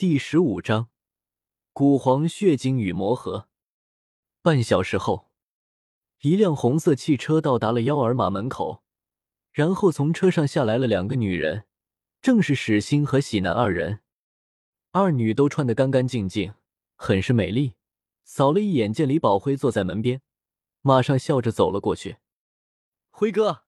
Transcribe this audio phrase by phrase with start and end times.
[0.00, 0.88] 第十五章
[1.74, 3.50] 古皇血晶与魔核。
[4.40, 5.30] 半小时后，
[6.22, 8.82] 一辆红色汽车到达了幺儿马门口，
[9.52, 11.66] 然后从车上下来了两个女人，
[12.22, 14.00] 正是史欣和喜男二人。
[14.92, 16.54] 二女都穿得干干净净，
[16.96, 17.74] 很是美丽。
[18.24, 20.22] 扫了一眼，见李宝辉坐在门边，
[20.80, 22.16] 马上笑着走了过去
[23.12, 23.64] ：“辉哥，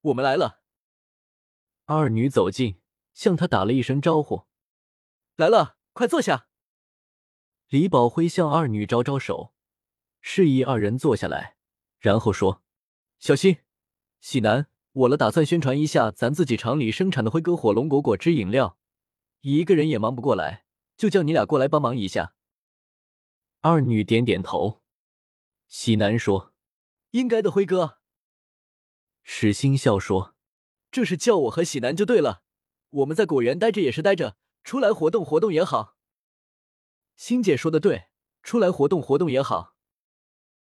[0.00, 0.62] 我们来了。”
[1.86, 2.80] 二女走近，
[3.12, 4.46] 向他打了一声招呼
[5.36, 6.48] ：“来了，快坐下。”
[7.68, 9.52] 李宝辉向二女招招手，
[10.20, 11.56] 示意二人坐下来，
[11.98, 12.62] 然后说
[13.18, 13.58] ：“小心，
[14.20, 18.78] 喜男，我了打算宣传一下咱自己厂里生产的辉哥火龙果果汁饮料，
[19.40, 22.34] 一个人也忙不过来，就叫你俩过来帮忙一下。”
[23.60, 24.82] 二女点点头，
[25.66, 26.52] 喜男说
[27.10, 27.98] ：“应该的，辉哥。”
[29.24, 30.36] 史欣笑说
[30.92, 32.42] ：“这是叫我和喜男就对了，
[32.90, 35.96] 我们在果园待着也是待着，出来活动活动也好。”
[37.14, 38.08] 欣姐说的对，
[38.42, 39.76] 出来活动活动也好。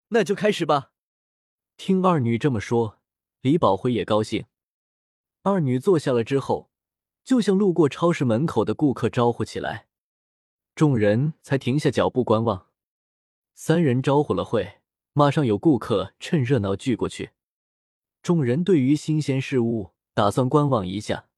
[0.08, 0.92] 那就开始吧。
[1.78, 3.00] 听二女这么说，
[3.40, 4.46] 李宝辉也高兴。
[5.42, 6.70] 二女坐下了之后，
[7.24, 9.88] 就像路过超市门口的顾客招呼起来，
[10.74, 12.68] 众人才停下脚步观望。
[13.54, 14.80] 三人招呼了会，
[15.12, 17.30] 马上有顾客趁热闹聚过去。
[18.22, 21.28] 众人对于新鲜事物打算观望一下。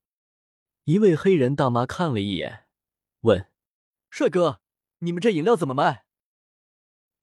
[0.89, 2.65] 一位黑人大妈看了一眼，
[3.21, 3.51] 问
[4.09, 4.63] ：“帅哥，
[5.01, 6.07] 你们这饮料怎么卖？”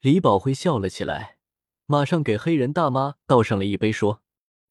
[0.01, 1.39] 李宝辉笑了起来，
[1.87, 4.21] 马上给黑人大妈倒上了一杯，说：“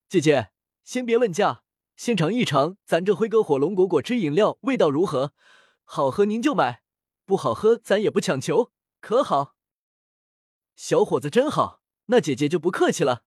[0.09, 0.53] 姐姐，
[0.84, 1.65] 先别问价，
[1.97, 5.33] 先尝一尝咱这辉哥火龙果果汁饮料味道如何？
[5.83, 6.84] 好喝您就买，
[7.25, 9.56] 不好喝咱也不强求，可好？”
[10.77, 13.25] 小伙子真好，那姐姐就不客气了。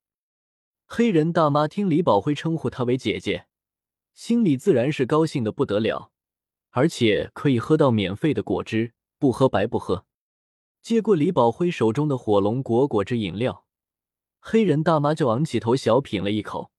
[0.86, 3.47] 黑人大妈听李宝辉称呼她为姐姐，
[4.18, 6.10] 心里自然是高兴的不得了，
[6.72, 10.08] 而且可以喝到免费的果汁，不喝白不喝。
[10.82, 13.68] 接过李宝辉手中的火龙果果汁饮料，
[14.40, 16.72] 黑人大妈就昂起头小品了一口。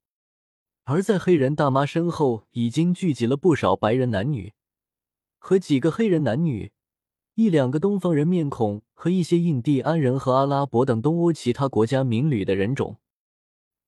[0.83, 4.53] 而在黑人大妈身后，已经聚集了不少白人男女
[5.39, 6.73] 和几个黑人男女。
[7.35, 12.99] 一两个东方人面孔和一些印第安人和阿拉伯等东欧其他国家民旅的人种，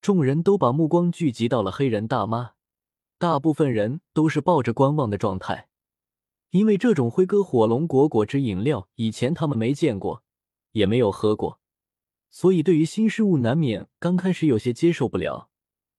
[0.00, 2.53] 众人都把目光聚集到了黑人大妈。
[3.20, 5.69] 大部分人都是抱着观望的状态，
[6.53, 10.25] 因为这种辉哥火龙果果汁饮料以前他们没见过，
[10.72, 11.60] 也没有喝过，
[12.31, 15.50] 所以对于新事物难免刚开始有些接受不了，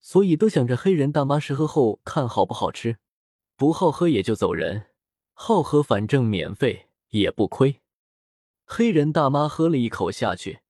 [0.01, 2.97] 所以都想着黑人大妈试喝后看好不好吃，
[3.55, 4.87] 不好喝也就走人，
[5.33, 6.87] 好喝反正免费。
[7.11, 7.81] 也不亏。
[8.65, 10.61] 黑人大妈喝了一口下去，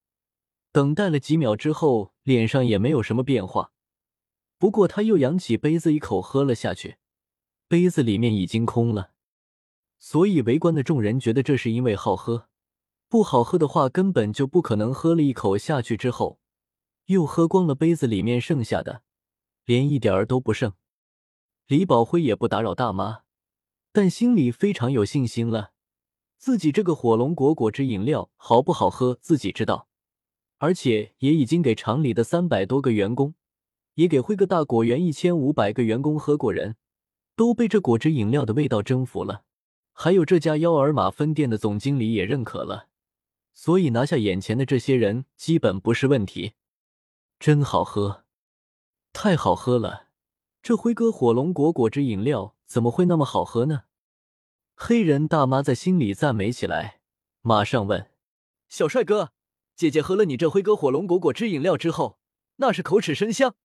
[0.71, 3.73] 等待了几秒之后，脸上也没有什么变化。
[4.61, 6.97] 不过，他又扬起杯子一口喝了下去，
[7.67, 9.13] 杯子里面已经空了。
[9.97, 12.47] 所以，围观的众人觉得这是因为好喝，
[13.09, 16.39] 不好喝的话根本就不可能喝了一口下去之后
[17.07, 19.01] 又喝光了杯子里面剩下的，
[19.65, 20.73] 连一点儿都不剩。
[21.65, 23.23] 李宝辉也不打扰大妈，
[23.91, 25.71] 但心里非常有信心了。
[26.37, 29.87] 自己这个火龙果果汁饮料好不好喝，自己知道，
[30.59, 33.33] 而且也已经给厂里的三百多个员工，
[34.01, 36.75] 也给辉哥大果园一千五百个员工喝过，人
[37.35, 39.43] 都被这果汁饮料的味道征服了。
[39.93, 42.87] 还有这家幺儿马分店的总经理也认可了，
[43.53, 46.53] 所以拿下眼前的这些人基本不是问题。
[47.39, 48.23] 真好喝，
[49.13, 50.07] 太好喝了！
[50.63, 53.83] 这辉哥火龙果果汁饮料怎么会那么好喝呢？
[54.75, 57.01] 黑人大妈在心里赞美起来，
[57.41, 58.09] 马上问
[58.67, 59.33] ：“小帅哥，
[59.75, 62.17] 姐姐喝了你这辉哥火龙果果汁饮料之后，
[62.55, 63.55] 那是口齿生香，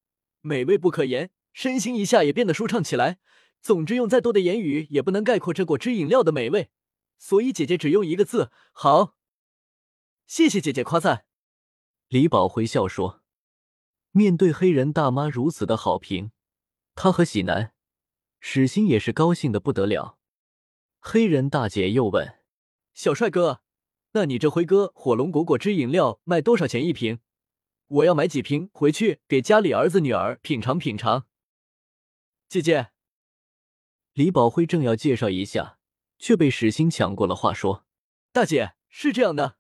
[0.47, 3.19] 美味不可言，身心一下也变得舒畅起来。
[3.61, 6.71] 总之，用再多的言语也不能概括这果汁饮料的美味。
[7.19, 9.17] 所以，姐姐只用一个字：好。
[10.27, 11.25] 谢谢姐姐夸赞。”
[12.07, 13.23] 李宝回笑说
[14.13, 16.31] ：“面对黑人大妈如此的好评，
[16.95, 17.73] 他和喜男、
[18.39, 20.19] 史欣也是高兴的不得了。”
[21.01, 22.39] 黑人大姐又问
[22.95, 23.63] ：“小帅哥，
[24.13, 27.19] 那你这辉哥火龙果果汁饮料卖多少钱一瓶？
[27.89, 31.27] 我要买几瓶回去给家里儿子女儿品尝品尝。”
[32.49, 32.89] 姐姐，
[34.13, 35.79] 李宝辉正要介绍一下，
[36.19, 37.85] 却被史欣抢过了话，说
[38.33, 39.57] ：“大姐是这样的，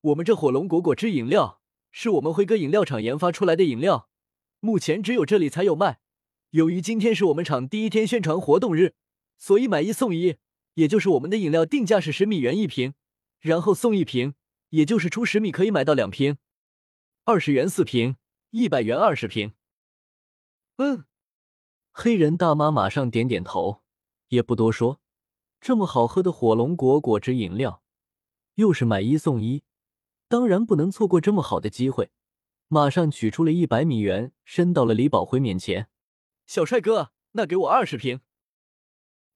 [0.00, 1.60] 我们这火龙果果汁饮料
[1.90, 4.08] 是我们辉哥饮料厂研发出来的饮料，
[4.60, 6.00] 目前只有这里才有卖。
[6.50, 8.94] 由于今天是我们厂第一天宣传活动日，
[9.36, 10.36] 所以买一送一。”
[10.74, 12.94] 也就是我们的饮料定价是十米元一瓶，
[13.38, 14.34] 然后送一瓶，
[14.70, 16.36] 也就是出十米可以买到两瓶，
[17.26, 18.18] 二十元四瓶，
[18.50, 19.54] 一百元二十瓶。
[20.76, 21.06] 嗯，
[21.90, 23.82] 黑人大妈马上点点头，
[24.28, 25.00] 也不多说，
[25.58, 27.82] 这么好喝的火龙果果汁饮料，
[28.56, 29.62] 又是买一送一，
[30.28, 32.10] 当然不能错过这么好的机会。
[32.68, 35.88] 马上取出了一百米元，伸到了李宝辉面前。
[36.44, 38.20] 小帅哥，那给我二十瓶。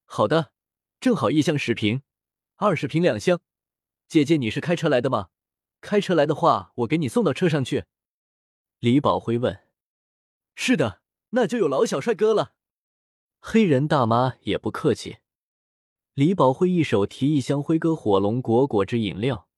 [0.04, 0.52] 好的，
[1.00, 2.02] 正好一箱十瓶，
[2.56, 3.40] 二十瓶两箱。
[4.06, 5.30] 姐姐，你是开车来的吗？
[5.80, 7.84] 开车来的话，我给你送到车上去。
[8.80, 9.60] 李宝辉问。
[10.54, 12.54] 是的，那就有劳小帅哥了。
[13.40, 15.18] 黑人大妈也不客气。
[16.14, 19.48] 李宝辉一手提一箱辉哥火龙果果汁饮料，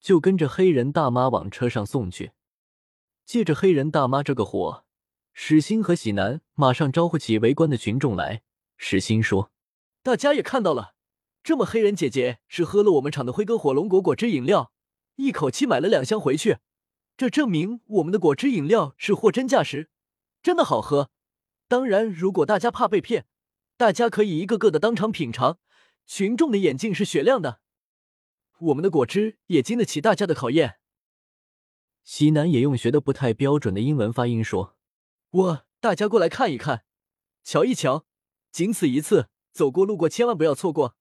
[0.00, 2.32] 就跟着黑人大妈往车上送去。
[3.26, 4.84] 借着黑人大妈这个火，
[5.34, 8.42] 史欣和喜南马上招呼起围观的群众来。
[8.78, 9.52] 史欣说
[10.02, 10.94] ：“大家也看到了，
[11.42, 14.72] 这么黑人姐姐是喝了我们厂的辉哥火龙果果汁饮料，
[15.16, 16.58] 一口气买了两箱回去，
[17.16, 19.90] 这证明我们的果汁饮料是货真价实，
[20.42, 21.10] 真的好喝。
[21.68, 23.26] 当然，如果大家怕被骗，
[23.76, 25.58] 大家可以一个个的当场品尝。
[26.06, 27.60] 群众的眼睛是雪亮的，
[28.58, 30.78] 我们的果汁也经得起大家的考验。”
[32.02, 34.76] 西南也用学的不太标准的英文发音说
[35.30, 36.84] ：“我大家过来看一看，
[37.44, 38.06] 瞧一瞧，
[38.50, 40.96] 仅此一次，走过路过千万不要错过。”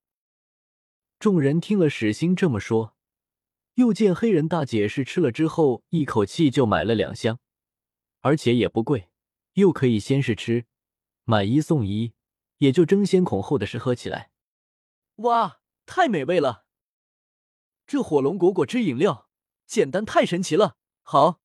[1.17, 2.95] 众人听了史欣这么说，
[3.79, 7.39] 又见黑人大姐是吃了之后一口气就买了两箱，
[8.19, 9.07] 而且也不贵，
[9.53, 10.65] 又可以先试吃，
[11.23, 12.11] 买一送一，
[12.57, 14.31] 也就争先恐后的试喝起来。
[15.15, 16.65] 哇，太美味了！
[17.87, 19.29] 这火龙果果汁饮料
[19.65, 20.75] 简单太神奇了。
[21.01, 21.39] 好，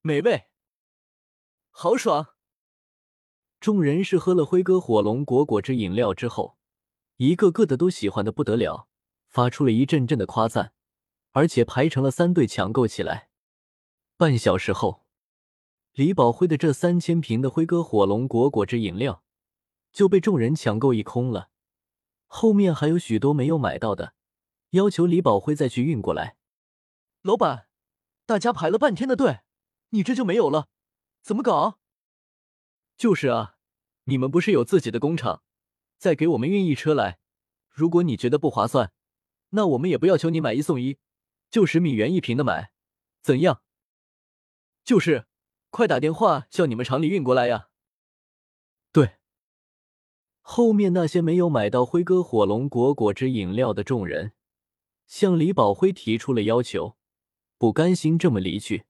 [0.00, 0.46] 美味，
[1.68, 2.28] 好爽！
[3.60, 6.56] 众人是喝了辉哥火龙果果汁饮料之后，
[7.18, 8.88] 一个个的都喜欢的不得了，
[9.28, 10.72] 发出了一阵阵的夸赞，
[11.32, 13.30] 而且排成了三队抢购起来。
[14.16, 15.04] 半小时后，
[15.92, 19.22] 李宝辉的这三千瓶的辉哥火龙果果汁饮料
[19.92, 21.50] 就被众人抢购一空了，
[22.26, 24.14] 后面还有许多没有买到的，
[24.70, 26.36] 要求李宝辉再去运过来。
[27.22, 27.66] 老板。
[28.26, 29.40] 大家排了半天的队，
[29.88, 30.68] 你这就没有了，
[31.20, 31.80] 怎么搞？
[32.96, 33.56] 就是啊，
[34.04, 35.42] 你们不是有自己的工厂，
[35.98, 37.18] 再给我们运一车来。
[37.68, 38.92] 如果你觉得不划算，
[39.48, 40.98] 那我们也不要求你买一送一，
[41.50, 42.72] 就十米元一瓶的买，
[43.22, 43.62] 怎样？
[44.84, 45.26] 就是，
[45.70, 47.68] 快打电话叫你们厂里运过来呀。
[48.92, 49.16] 对，
[50.40, 54.32] 后面那些没有买到辉哥火龙果果汁饮料的众人，
[55.06, 56.96] 向李宝辉提出了要求。
[57.58, 58.86] 不甘心这么离去，